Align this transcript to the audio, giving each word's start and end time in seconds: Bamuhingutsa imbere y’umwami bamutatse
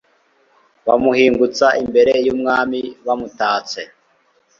Bamuhingutsa 0.85 1.67
imbere 1.83 2.13
y’umwami 2.25 2.79
bamutatse 3.05 3.81